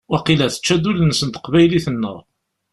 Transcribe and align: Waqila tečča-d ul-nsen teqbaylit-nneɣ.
Waqila 0.11 0.47
tečča-d 0.53 0.85
ul-nsen 0.89 1.29
teqbaylit-nneɣ. 1.29 2.17